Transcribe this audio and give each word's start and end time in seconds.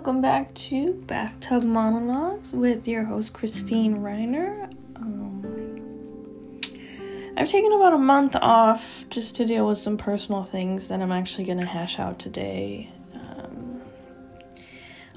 welcome 0.00 0.22
back 0.22 0.54
to 0.54 0.94
Bathtub 0.94 1.62
Monologues 1.62 2.52
with 2.52 2.88
your 2.88 3.04
host 3.04 3.34
Christine 3.34 3.96
Reiner. 3.96 4.72
Um, 4.96 6.62
I've 7.36 7.48
taken 7.48 7.70
about 7.74 7.92
a 7.92 7.98
month 7.98 8.34
off 8.36 9.04
just 9.10 9.36
to 9.36 9.44
deal 9.44 9.68
with 9.68 9.76
some 9.76 9.98
personal 9.98 10.42
things 10.42 10.88
that 10.88 11.02
I'm 11.02 11.12
actually 11.12 11.44
going 11.44 11.60
to 11.60 11.66
hash 11.66 11.98
out 11.98 12.18
today. 12.18 12.90
Um, 13.12 13.82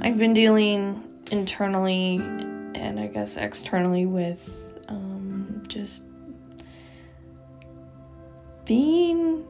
I've 0.02 0.18
been 0.18 0.34
dealing 0.34 1.02
internally 1.32 2.18
and 2.18 3.00
I 3.00 3.08
guess 3.08 3.38
externally 3.38 4.06
with 4.06 4.84
um, 4.90 5.64
just 5.70 6.04
being 8.66 9.48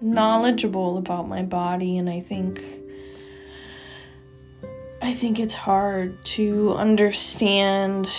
knowledgeable 0.00 0.98
about 0.98 1.28
my 1.28 1.44
body 1.44 1.96
and 1.98 2.10
I 2.10 2.18
think 2.18 2.60
I 5.08 5.14
think 5.14 5.40
it's 5.40 5.54
hard 5.54 6.22
to 6.36 6.74
understand 6.74 8.10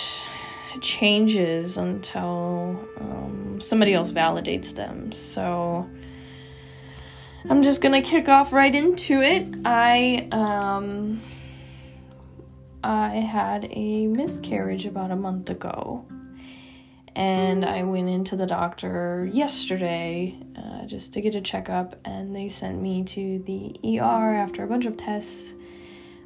changes 0.80 1.76
until 1.76 2.84
um, 2.96 3.60
somebody 3.60 3.94
else 3.94 4.10
validates 4.10 4.74
them. 4.74 5.12
So 5.12 5.88
I'm 7.48 7.62
just 7.62 7.80
gonna 7.80 8.02
kick 8.02 8.28
off 8.28 8.52
right 8.52 8.74
into 8.74 9.22
it. 9.22 9.54
I 9.64 10.26
um 10.32 11.22
I 12.82 13.10
had 13.10 13.68
a 13.70 14.08
miscarriage 14.08 14.84
about 14.84 15.12
a 15.12 15.16
month 15.16 15.48
ago 15.48 16.04
and 17.14 17.64
I 17.64 17.84
went 17.84 18.08
into 18.08 18.34
the 18.34 18.46
doctor 18.46 19.28
yesterday 19.30 20.36
uh, 20.56 20.86
just 20.86 21.12
to 21.12 21.20
get 21.20 21.34
a 21.34 21.40
checkup, 21.40 21.94
and 22.04 22.34
they 22.34 22.48
sent 22.48 22.80
me 22.80 23.04
to 23.04 23.38
the 23.40 23.78
ER 24.00 24.34
after 24.34 24.64
a 24.64 24.66
bunch 24.66 24.86
of 24.86 24.96
tests. 24.96 25.54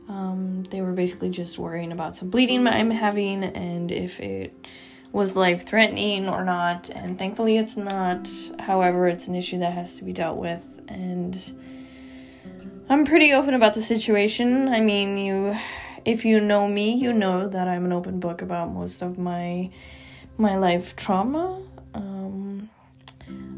Um, 0.08 0.64
they 0.64 0.80
were 0.83 0.92
basically 0.92 1.30
just 1.30 1.58
worrying 1.58 1.92
about 1.92 2.14
some 2.14 2.28
bleeding 2.28 2.66
I'm 2.66 2.91
having 2.91 3.42
and 3.42 3.91
if 3.91 4.20
it 4.20 4.66
was 5.12 5.36
life 5.36 5.64
threatening 5.64 6.28
or 6.28 6.44
not. 6.44 6.91
And 6.91 7.19
thankfully, 7.19 7.56
it's 7.56 7.77
not. 7.77 8.28
However, 8.58 9.06
it's 9.06 9.28
an 9.28 9.34
issue 9.34 9.58
that 9.61 9.72
has 9.72 9.96
to 9.96 10.05
be 10.05 10.12
dealt 10.12 10.36
with, 10.36 10.80
and 10.88 11.55
I'm 12.88 13.05
pretty 13.06 13.33
open 13.33 13.55
about 13.55 13.74
the 13.74 13.83
situation. 13.83 14.69
I 14.69 14.80
mean, 14.80 15.16
you, 15.16 15.55
if 16.05 16.24
you 16.24 16.41
know 16.41 16.68
me, 16.68 16.94
you 16.94 17.12
know 17.12 17.48
that 17.48 17.68
I'm 17.68 17.84
an 17.84 17.92
open 17.92 18.20
book 18.20 18.42
about 18.42 18.72
most 18.72 19.02
of 19.02 19.16
my 19.16 19.70
my 20.36 20.56
life 20.56 20.96
trauma. 20.96 21.62
Um, 21.94 22.68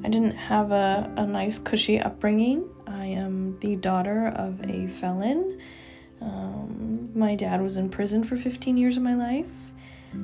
I 0.05 0.09
didn't 0.09 0.37
have 0.37 0.71
a, 0.71 1.11
a 1.17 1.27
nice, 1.27 1.59
cushy 1.59 1.99
upbringing. 1.99 2.69
I 2.87 3.07
am 3.07 3.59
the 3.61 3.77
daughter 3.77 4.29
of 4.29 4.61
a 4.71 4.87
felon. 4.89 5.59
Um, 6.21 7.11
my 7.15 7.35
dad 7.35 7.63
was 7.63 7.77
in 7.77 7.89
prison 7.89 8.25
for 8.25 8.37
15 8.37 8.77
years 8.77 8.97
of 8.97 9.03
my 9.03 9.15
life, 9.15 9.73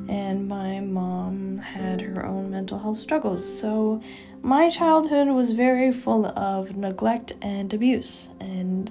and 0.09 0.49
my 0.49 0.81
mom 0.81 1.59
had 1.59 2.01
her 2.01 2.25
own 2.25 2.51
mental 2.51 2.79
health 2.79 2.97
struggles. 2.97 3.45
So, 3.61 4.01
my 4.41 4.69
childhood 4.69 5.29
was 5.29 5.53
very 5.53 5.93
full 5.93 6.27
of 6.27 6.77
neglect 6.77 7.35
and 7.41 7.73
abuse. 7.73 8.29
And 8.41 8.91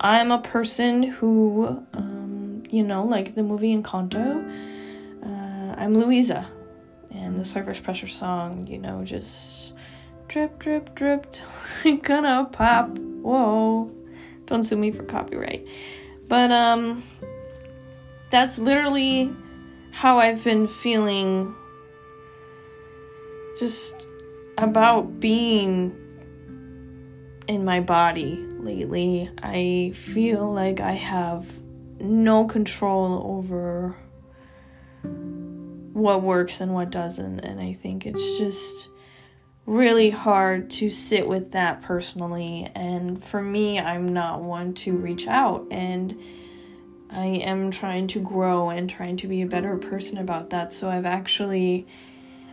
I'm 0.00 0.30
a 0.30 0.38
person 0.38 1.04
who, 1.04 1.84
um, 1.94 2.64
you 2.70 2.82
know, 2.82 3.04
like 3.04 3.34
the 3.34 3.42
movie 3.42 3.74
Encanto, 3.76 4.44
uh, 5.24 5.74
I'm 5.78 5.94
Luisa. 5.94 6.46
and 7.10 7.38
the 7.38 7.44
surface 7.44 7.80
pressure 7.80 8.08
song, 8.08 8.66
you 8.66 8.76
know, 8.76 9.04
just 9.04 9.72
drip, 10.28 10.58
drip, 10.58 10.94
dripped, 10.96 11.44
gonna 12.02 12.48
pop. 12.50 12.98
Whoa, 12.98 13.90
don't 14.46 14.64
sue 14.64 14.76
me 14.76 14.90
for 14.90 15.04
copyright. 15.04 15.66
But 16.28 16.50
um, 16.50 17.02
that's 18.30 18.58
literally 18.58 19.34
how 19.92 20.18
I've 20.18 20.42
been 20.42 20.66
feeling. 20.66 21.54
Just 23.58 24.08
about 24.58 25.20
being 25.20 25.96
in 27.46 27.64
my 27.64 27.80
body 27.80 28.36
lately. 28.58 29.30
I 29.42 29.92
feel 29.94 30.52
like 30.52 30.80
I 30.80 30.92
have 30.92 31.60
no 32.00 32.44
control 32.46 33.22
over 33.24 33.96
what 35.92 36.22
works 36.22 36.60
and 36.60 36.74
what 36.74 36.90
doesn't. 36.90 37.40
And 37.40 37.60
I 37.60 37.72
think 37.72 38.06
it's 38.06 38.38
just 38.38 38.88
really 39.66 40.10
hard 40.10 40.68
to 40.70 40.90
sit 40.90 41.26
with 41.26 41.52
that 41.52 41.82
personally. 41.82 42.70
And 42.74 43.22
for 43.22 43.42
me, 43.42 43.78
I'm 43.78 44.08
not 44.08 44.42
one 44.42 44.74
to 44.74 44.96
reach 44.96 45.26
out. 45.26 45.66
And 45.70 46.18
I 47.10 47.26
am 47.26 47.70
trying 47.70 48.06
to 48.08 48.20
grow 48.20 48.70
and 48.70 48.90
trying 48.90 49.16
to 49.18 49.28
be 49.28 49.42
a 49.42 49.46
better 49.46 49.76
person 49.76 50.18
about 50.18 50.50
that. 50.50 50.72
So 50.72 50.90
I've 50.90 51.06
actually. 51.06 51.86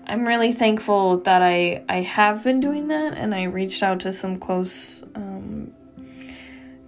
I'm 0.03 0.27
really 0.27 0.51
thankful 0.51 1.17
that 1.19 1.43
I 1.43 1.83
I 1.87 2.01
have 2.01 2.43
been 2.43 2.59
doing 2.59 2.87
that 2.87 3.15
and 3.15 3.35
I 3.35 3.43
reached 3.43 3.83
out 3.83 3.99
to 4.01 4.11
some 4.11 4.39
close 4.39 5.03
um, 5.13 5.73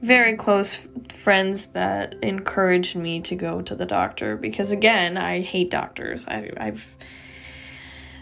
very 0.04 0.36
close 0.36 0.86
friends 1.10 1.68
that 1.68 2.16
encouraged 2.22 2.98
me 2.98 3.22
to 3.22 3.36
go 3.36 3.62
to 3.62 3.74
the 3.74 3.86
doctor 3.86 4.36
because 4.36 4.74
again 4.74 5.18
i 5.18 5.40
hate 5.40 5.72
doctors 5.72 6.28
I, 6.28 6.52
i've 6.58 6.98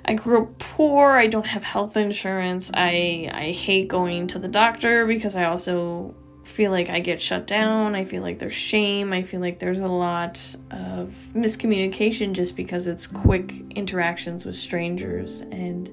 i 0.06 0.14
grew 0.14 0.44
up 0.44 0.60
poor 0.60 1.12
i 1.12 1.28
don't 1.28 1.48
have 1.48 1.64
health 1.64 1.96
insurance 1.98 2.72
i 2.74 3.30
i 3.34 3.52
hate 3.52 3.88
going 3.88 4.28
to 4.28 4.40
the 4.40 4.48
doctor 4.48 5.06
because 5.06 5.36
i 5.36 5.44
also 5.44 6.14
feel 6.44 6.72
like 6.72 6.90
i 6.90 7.00
get 7.00 7.22
shut 7.22 7.46
down 7.48 7.96
i 7.96 8.04
feel 8.04 8.22
like 8.22 8.40
there's 8.40 8.54
shame 8.54 9.14
i 9.14 9.22
feel 9.22 9.40
like 9.40 9.60
there's 9.60 9.80
a 9.80 9.88
lot 9.88 10.56
of 10.72 11.14
miscommunication 11.34 12.34
just 12.34 12.56
because 12.56 12.88
it's 12.88 13.08
quick 13.08 13.54
interactions 13.76 14.46
with 14.46 14.56
strangers 14.56 15.42
and 15.42 15.90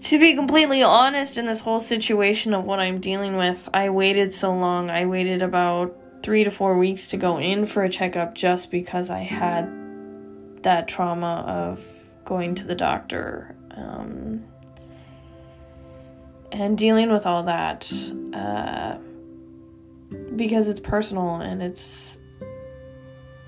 to 0.00 0.18
be 0.18 0.34
completely 0.34 0.82
honest 0.82 1.36
in 1.36 1.46
this 1.46 1.60
whole 1.60 1.80
situation 1.80 2.54
of 2.54 2.64
what 2.64 2.80
I'm 2.80 3.00
dealing 3.00 3.36
with, 3.36 3.68
I 3.72 3.90
waited 3.90 4.32
so 4.32 4.52
long. 4.54 4.88
I 4.88 5.04
waited 5.04 5.42
about 5.42 5.94
three 6.22 6.44
to 6.44 6.50
four 6.50 6.78
weeks 6.78 7.08
to 7.08 7.16
go 7.16 7.38
in 7.38 7.66
for 7.66 7.82
a 7.82 7.88
checkup 7.88 8.34
just 8.34 8.70
because 8.70 9.10
I 9.10 9.20
had 9.20 9.70
that 10.62 10.88
trauma 10.88 11.44
of 11.46 11.99
going 12.30 12.54
to 12.54 12.64
the 12.64 12.76
doctor 12.76 13.56
um, 13.72 14.44
and 16.52 16.78
dealing 16.78 17.10
with 17.10 17.26
all 17.26 17.42
that 17.42 17.92
uh, 18.32 18.96
because 20.36 20.68
it's 20.68 20.78
personal 20.78 21.40
and 21.40 21.60
it's 21.60 22.20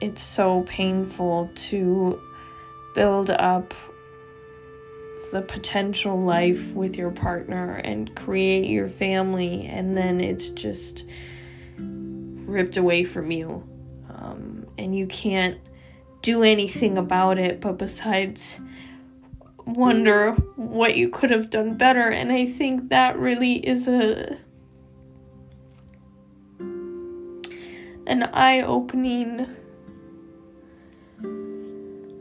it's 0.00 0.20
so 0.20 0.62
painful 0.62 1.48
to 1.54 2.20
build 2.96 3.30
up 3.30 3.72
the 5.30 5.42
potential 5.42 6.20
life 6.20 6.72
with 6.72 6.98
your 6.98 7.12
partner 7.12 7.74
and 7.84 8.12
create 8.16 8.68
your 8.68 8.88
family, 8.88 9.64
and 9.66 9.96
then 9.96 10.20
it's 10.20 10.50
just 10.50 11.04
ripped 11.78 12.76
away 12.76 13.04
from 13.04 13.30
you. 13.30 13.62
Um, 14.10 14.66
and 14.76 14.94
you 14.94 15.06
can't 15.06 15.58
do 16.22 16.42
anything 16.42 16.96
about 16.96 17.38
it, 17.38 17.60
but 17.60 17.76
besides 17.78 18.60
wonder 19.66 20.32
what 20.56 20.96
you 20.96 21.08
could 21.08 21.30
have 21.30 21.50
done 21.50 21.74
better. 21.76 22.08
And 22.08 22.32
I 22.32 22.46
think 22.46 22.88
that 22.88 23.18
really 23.18 23.54
is 23.66 23.88
a 23.88 24.38
an 28.06 28.24
eye-opening 28.32 29.46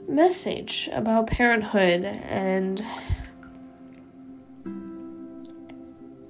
message 0.07 0.89
about 0.93 1.27
parenthood 1.27 2.03
and 2.03 2.85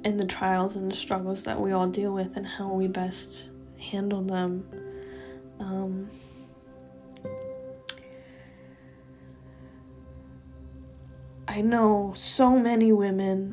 and 0.04 0.19
the 0.19 0.25
trials 0.25 0.75
and 0.75 0.92
the 0.92 0.96
struggles 0.96 1.44
that 1.44 1.60
we 1.60 1.72
all 1.72 1.88
deal 1.88 2.13
with 2.13 2.36
and 2.36 2.46
how 2.46 2.72
we 2.72 2.88
best 2.88 3.50
handle 3.78 4.22
them. 4.22 4.66
Um, 5.60 6.10
I 11.62 11.63
know 11.63 12.12
so 12.16 12.58
many 12.58 12.92
women 12.92 13.52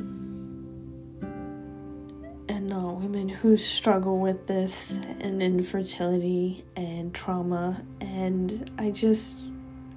and 2.48 2.72
uh, 2.72 2.78
women 2.78 3.28
who 3.28 3.58
struggle 3.58 4.18
with 4.18 4.46
this 4.46 4.98
and 5.20 5.42
infertility 5.42 6.64
and 6.74 7.12
trauma, 7.12 7.82
and 8.00 8.70
I 8.78 8.92
just 8.92 9.36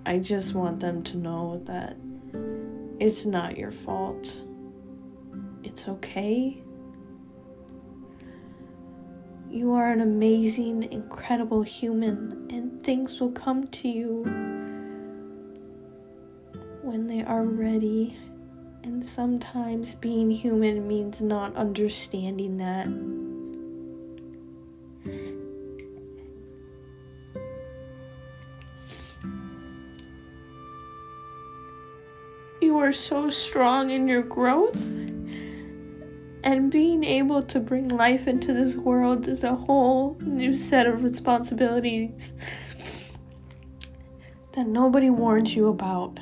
I 0.05 0.17
just 0.17 0.53
want 0.53 0.81
them 0.81 1.03
to 1.03 1.15
know 1.15 1.61
that 1.63 1.95
it's 2.99 3.23
not 3.23 3.57
your 3.57 3.71
fault. 3.71 4.41
It's 5.63 5.87
okay. 5.87 6.61
You 9.49 9.71
are 9.71 9.89
an 9.89 10.01
amazing, 10.01 10.83
incredible 10.91 11.61
human, 11.61 12.49
and 12.51 12.83
things 12.83 13.21
will 13.21 13.31
come 13.31 13.69
to 13.69 13.87
you 13.87 14.25
when 16.91 17.07
they 17.07 17.23
are 17.23 17.45
ready. 17.45 18.17
And 18.83 19.01
sometimes 19.01 19.95
being 19.95 20.29
human 20.29 20.89
means 20.89 21.21
not 21.21 21.55
understanding 21.55 22.57
that. 22.57 22.87
You 32.61 32.77
are 32.77 32.91
so 32.91 33.29
strong 33.29 33.89
in 33.89 34.09
your 34.09 34.23
growth, 34.23 34.85
and 36.43 36.69
being 36.69 37.05
able 37.05 37.41
to 37.43 37.59
bring 37.61 37.87
life 37.87 38.27
into 38.27 38.51
this 38.51 38.75
world 38.75 39.29
is 39.29 39.45
a 39.45 39.55
whole 39.55 40.17
new 40.19 40.55
set 40.55 40.87
of 40.87 41.05
responsibilities 41.05 42.33
that 44.53 44.67
nobody 44.67 45.09
warns 45.09 45.55
you 45.55 45.69
about. 45.69 46.19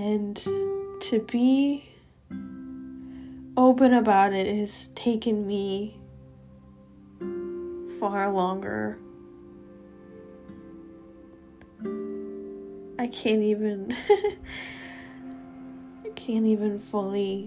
And 0.00 0.34
to 1.02 1.20
be 1.28 1.84
open 3.54 3.92
about 3.92 4.32
it 4.32 4.46
has 4.46 4.88
taken 4.94 5.46
me 5.46 6.00
far 8.00 8.32
longer. 8.32 8.98
I 12.98 13.08
can't 13.08 13.42
even 13.42 13.94
I 16.06 16.08
can't 16.16 16.46
even 16.46 16.78
fully 16.78 17.46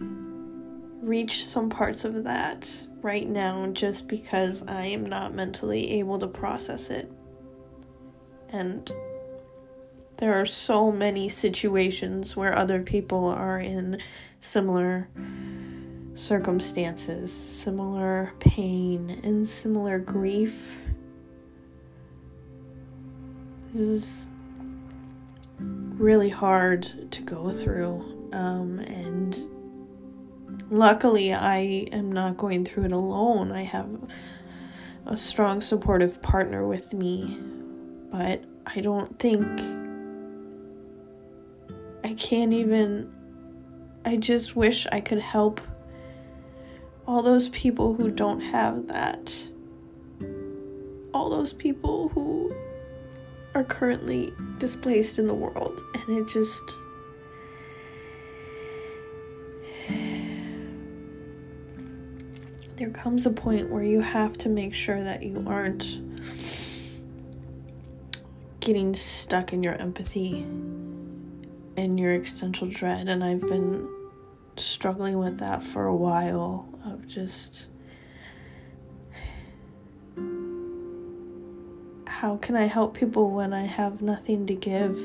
reach 1.01 1.43
some 1.43 1.71
parts 1.71 2.05
of 2.05 2.23
that 2.25 2.85
right 3.01 3.27
now 3.27 3.65
just 3.71 4.07
because 4.07 4.61
I 4.67 4.85
am 4.85 5.07
not 5.07 5.33
mentally 5.33 5.89
able 5.93 6.19
to 6.19 6.27
process 6.27 6.91
it. 6.91 7.11
And 8.49 8.91
there 10.17 10.39
are 10.39 10.45
so 10.45 10.91
many 10.91 11.27
situations 11.27 12.35
where 12.35 12.57
other 12.57 12.81
people 12.81 13.25
are 13.25 13.59
in 13.59 13.99
similar 14.39 15.09
circumstances, 16.15 17.33
similar 17.33 18.33
pain, 18.39 19.19
and 19.23 19.47
similar 19.47 19.97
grief. 19.97 20.77
This 23.73 23.81
is 23.81 24.27
really 25.59 26.29
hard 26.29 27.11
to 27.11 27.21
go 27.21 27.49
through, 27.49 28.29
um, 28.33 28.79
and 28.79 29.37
luckily, 30.69 31.33
I 31.33 31.87
am 31.91 32.11
not 32.11 32.37
going 32.37 32.65
through 32.65 32.85
it 32.85 32.91
alone. 32.91 33.51
I 33.51 33.63
have 33.63 33.89
a 35.05 35.17
strong, 35.17 35.59
supportive 35.59 36.21
partner 36.21 36.67
with 36.67 36.93
me, 36.93 37.39
but 38.11 38.43
I 38.67 38.79
don't 38.79 39.17
think 39.19 39.82
I 42.03 42.13
can't 42.13 42.53
even. 42.53 43.11
I 44.05 44.17
just 44.17 44.55
wish 44.55 44.85
I 44.91 44.99
could 44.99 45.19
help 45.19 45.61
all 47.07 47.21
those 47.21 47.49
people 47.49 47.93
who 47.93 48.11
don't 48.11 48.41
have 48.41 48.87
that. 48.87 49.33
All 51.13 51.29
those 51.29 51.53
people 51.53 52.09
who 52.09 52.53
are 53.55 53.63
currently 53.63 54.33
displaced 54.57 55.19
in 55.19 55.27
the 55.27 55.33
world. 55.33 55.81
And 55.93 56.17
it 56.17 56.27
just. 56.27 56.63
There 62.75 62.89
comes 62.89 63.27
a 63.27 63.29
point 63.29 63.69
where 63.69 63.83
you 63.83 64.01
have 64.01 64.35
to 64.39 64.49
make 64.49 64.73
sure 64.73 65.01
that 65.03 65.21
you 65.21 65.45
aren't 65.47 65.99
getting 68.59 68.95
stuck 68.95 69.53
in 69.53 69.61
your 69.61 69.75
empathy 69.75 70.45
and 71.75 71.99
your 71.99 72.13
existential 72.13 72.67
dread, 72.67 73.07
and 73.07 73.23
I've 73.23 73.41
been 73.41 73.89
struggling 74.57 75.17
with 75.17 75.39
that 75.39 75.63
for 75.63 75.85
a 75.85 75.95
while 75.95 76.69
of 76.85 77.07
just 77.07 77.69
how 82.23 82.37
can 82.37 82.55
I 82.55 82.67
help 82.67 82.95
people 82.95 83.31
when 83.31 83.51
I 83.51 83.65
have 83.65 84.01
nothing 84.01 84.45
to 84.45 84.55
give? 84.55 84.97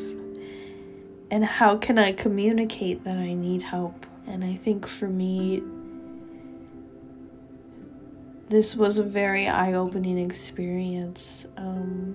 And 1.32 1.44
how 1.44 1.76
can 1.76 1.98
I 1.98 2.12
communicate 2.12 3.02
that 3.02 3.16
I 3.16 3.34
need 3.34 3.62
help? 3.62 4.06
And 4.26 4.44
I 4.44 4.54
think 4.54 4.86
for 4.86 5.08
me, 5.08 5.60
this 8.48 8.76
was 8.76 8.98
a 8.98 9.02
very 9.02 9.48
eye 9.48 9.72
opening 9.72 10.16
experience. 10.18 11.44
Um, 11.56 12.14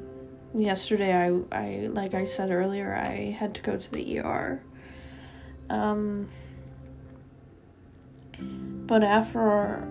yesterday 0.54 1.14
I 1.14 1.58
I 1.58 1.88
like 1.88 2.14
I 2.14 2.26
said 2.26 2.52
earlier 2.52 2.94
I 2.94 3.36
had 3.38 3.56
to 3.56 3.62
go 3.62 3.78
to 3.78 3.92
the 3.92 4.20
ER. 4.20 4.62
Um 5.70 6.28
but 8.40 9.04
after 9.04 9.88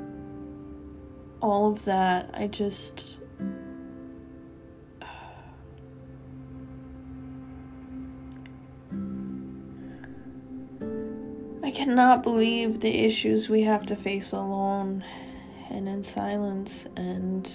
all 1.41 1.71
of 1.71 1.85
that 1.85 2.31
I 2.33 2.47
just 2.47 3.19
I 11.65 11.71
cannot 11.71 12.23
believe 12.23 12.81
the 12.81 13.05
issues 13.05 13.49
we 13.49 13.63
have 13.63 13.87
to 13.87 13.97
face 13.97 14.33
alone 14.33 15.05
and 15.71 15.89
in 15.89 16.05
silence 16.05 16.87
and 16.97 17.51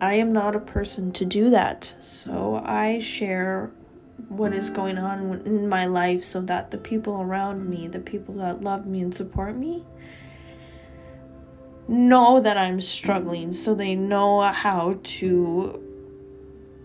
I 0.00 0.14
am 0.14 0.32
not 0.32 0.54
a 0.56 0.60
person 0.60 1.12
to 1.12 1.24
do 1.24 1.50
that. 1.50 1.94
So 2.00 2.62
I 2.64 2.98
share 2.98 3.70
what 4.28 4.52
is 4.52 4.70
going 4.70 4.98
on 4.98 5.42
in 5.44 5.68
my 5.68 5.86
life 5.86 6.24
so 6.24 6.40
that 6.42 6.70
the 6.70 6.78
people 6.78 7.20
around 7.20 7.68
me, 7.68 7.88
the 7.88 8.00
people 8.00 8.34
that 8.36 8.62
love 8.62 8.86
me 8.86 9.00
and 9.00 9.14
support 9.14 9.56
me, 9.56 9.84
know 11.86 12.40
that 12.40 12.56
I'm 12.56 12.80
struggling 12.80 13.52
so 13.52 13.74
they 13.74 13.94
know 13.94 14.40
how 14.42 14.98
to 15.02 15.80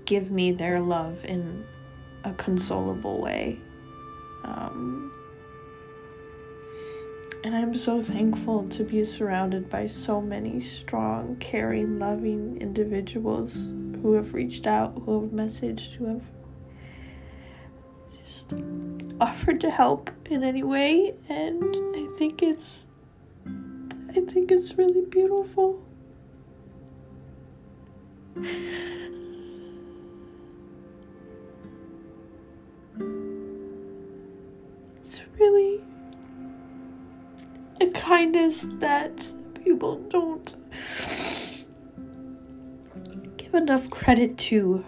give 0.05 0.31
me 0.31 0.51
their 0.51 0.79
love 0.79 1.23
in 1.23 1.65
a 2.23 2.31
consolable 2.31 3.19
way. 3.19 3.59
Um, 4.43 5.11
and 7.43 7.55
I'm 7.55 7.73
so 7.73 8.01
thankful 8.01 8.67
to 8.69 8.83
be 8.83 9.03
surrounded 9.03 9.69
by 9.69 9.87
so 9.87 10.19
many 10.19 10.59
strong, 10.59 11.37
caring, 11.37 11.97
loving 11.97 12.57
individuals 12.59 13.71
who 14.01 14.13
have 14.13 14.33
reached 14.33 14.67
out, 14.67 15.01
who 15.05 15.21
have 15.21 15.31
messaged, 15.31 15.95
who 15.95 16.05
have 16.05 16.23
just 18.21 18.53
offered 19.21 19.61
to 19.61 19.69
help 19.71 20.11
in 20.29 20.43
any 20.43 20.63
way. 20.63 21.15
And 21.29 21.63
I 21.95 22.07
think 22.17 22.43
it's, 22.43 22.83
I 23.45 24.19
think 24.21 24.51
it's 24.51 24.77
really 24.77 25.05
beautiful. 25.05 25.81
It's 34.97 35.21
really 35.39 35.83
a 37.81 37.87
kindness 37.91 38.67
that 38.79 39.31
people 39.63 39.97
don't 40.09 40.55
give 43.37 43.53
enough 43.53 43.89
credit 43.89 44.37
to 44.37 44.83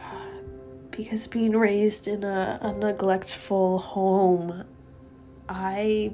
because 0.91 1.27
being 1.27 1.55
raised 1.55 2.07
in 2.07 2.23
a, 2.23 2.59
a 2.61 2.73
neglectful 2.73 3.79
home 3.79 4.65
i 5.47 6.11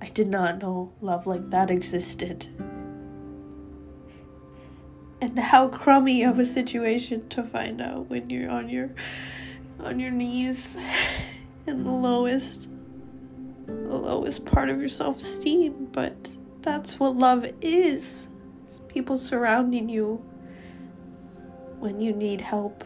i 0.00 0.08
did 0.10 0.28
not 0.28 0.58
know 0.58 0.92
love 1.00 1.26
like 1.26 1.50
that 1.50 1.70
existed. 1.70 2.46
And 5.18 5.38
how 5.38 5.68
crummy 5.68 6.22
of 6.24 6.38
a 6.38 6.44
situation 6.46 7.28
to 7.30 7.42
find 7.42 7.80
out 7.80 8.10
when 8.10 8.28
you're 8.28 8.50
on 8.50 8.68
your 8.68 8.90
on 9.80 9.98
your 9.98 10.10
knees 10.10 10.76
in 11.66 11.84
the 11.84 11.90
lowest 11.90 12.68
the 13.66 13.96
lowest 13.96 14.44
part 14.44 14.68
of 14.68 14.78
your 14.78 14.88
self 14.88 15.20
esteem, 15.20 15.88
but 15.92 16.14
that's 16.62 16.98
what 16.98 17.16
love 17.16 17.46
is. 17.60 18.28
It's 18.64 18.80
people 18.88 19.18
surrounding 19.18 19.88
you 19.88 20.24
when 21.78 22.00
you 22.00 22.12
need 22.12 22.40
help 22.40 22.84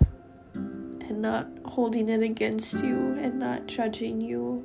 and 0.54 1.22
not 1.22 1.48
holding 1.64 2.08
it 2.08 2.22
against 2.22 2.74
you 2.74 3.16
and 3.20 3.38
not 3.38 3.66
judging 3.66 4.20
you. 4.20 4.64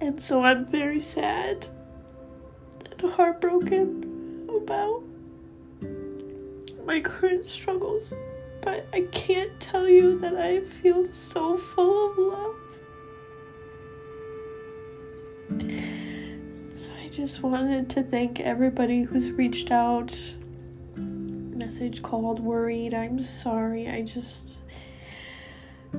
And 0.00 0.20
so 0.20 0.42
I'm 0.42 0.64
very 0.64 1.00
sad 1.00 1.66
and 2.90 3.10
heartbroken 3.10 4.48
about 4.48 5.02
my 6.86 7.00
current 7.00 7.44
struggles, 7.44 8.14
but 8.62 8.86
I 8.92 9.02
can't 9.12 9.58
tell 9.60 9.88
you 9.88 10.18
that 10.20 10.36
I 10.36 10.60
feel 10.60 11.12
so 11.12 11.56
full 11.56 12.10
of 12.10 12.18
love. 12.18 12.67
Just 17.18 17.42
wanted 17.42 17.90
to 17.90 18.00
thank 18.00 18.38
everybody 18.38 19.02
who's 19.02 19.32
reached 19.32 19.72
out, 19.72 20.16
message, 20.94 22.00
called, 22.00 22.38
worried. 22.38 22.94
I'm 22.94 23.20
sorry. 23.20 23.88
I 23.88 24.02
just. 24.02 24.58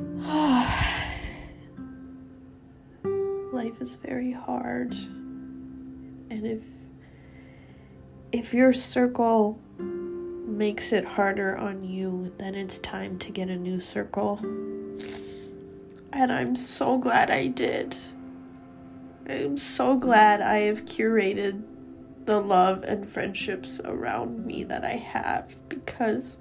Life 3.03 3.81
is 3.81 3.95
very 3.95 4.31
hard. 4.31 4.93
And 6.29 6.47
if 6.47 6.61
if 8.31 8.53
your 8.53 8.71
circle 8.71 9.59
makes 9.77 10.93
it 10.93 11.03
harder 11.03 11.57
on 11.57 11.83
you, 11.83 12.33
then 12.37 12.55
it's 12.55 12.79
time 12.79 13.19
to 13.19 13.29
get 13.29 13.49
a 13.49 13.57
new 13.57 13.81
circle. 13.81 14.39
And 16.13 16.31
I'm 16.31 16.55
so 16.55 16.97
glad 16.97 17.29
I 17.29 17.47
did. 17.47 17.97
I'm 19.29 19.59
so 19.59 19.95
glad 19.95 20.41
I 20.41 20.57
have 20.61 20.85
curated 20.85 21.61
the 22.25 22.39
love 22.39 22.83
and 22.83 23.07
friendships 23.07 23.79
around 23.85 24.43
me 24.43 24.63
that 24.63 24.83
I 24.83 24.93
have 24.93 25.55
because 25.69 26.39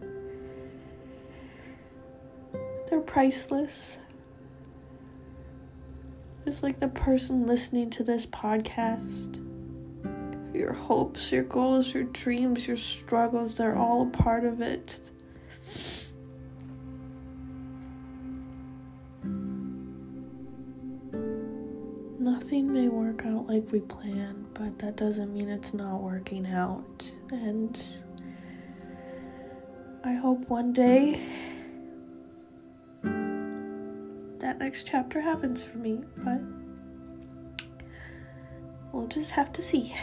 they're 2.88 3.00
priceless. 3.00 3.98
Just 6.46 6.62
like 6.62 6.80
the 6.80 6.88
person 6.88 7.46
listening 7.46 7.90
to 7.90 8.02
this 8.02 8.26
podcast. 8.26 9.44
Your 10.54 10.72
hopes, 10.72 11.30
your 11.30 11.44
goals, 11.44 11.92
your 11.92 12.04
dreams, 12.04 12.66
your 12.66 12.78
struggles, 12.78 13.58
they're 13.58 13.76
all 13.76 14.02
a 14.02 14.10
part 14.10 14.44
of 14.44 14.62
it. 14.62 14.98
Like 23.58 23.72
we 23.72 23.80
planned, 23.80 24.46
but 24.54 24.78
that 24.78 24.96
doesn't 24.96 25.34
mean 25.34 25.48
it's 25.48 25.74
not 25.74 26.00
working 26.00 26.46
out. 26.46 27.10
And 27.32 27.80
I 30.04 30.14
hope 30.14 30.48
one 30.48 30.72
day 30.72 31.20
that 33.02 34.58
next 34.58 34.86
chapter 34.86 35.20
happens 35.20 35.64
for 35.64 35.78
me, 35.78 36.04
but 36.18 36.40
we'll 38.92 39.08
just 39.08 39.32
have 39.32 39.52
to 39.54 39.62
see. 39.62 39.94